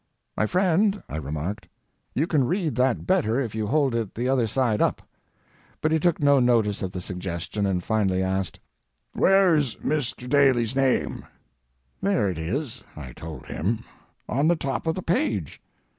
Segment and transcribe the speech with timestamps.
[0.35, 1.67] "My friend," I remarked,
[2.15, 5.03] "you can read that better if you hold it the other side up."
[5.79, 8.59] But he took no notice of the suggestion, and finally asked:
[9.13, 10.27] "Where's Mr.
[10.27, 11.23] Daly's name?"
[12.01, 13.83] "There it is," I told him,
[14.27, 15.61] "on the top of the page."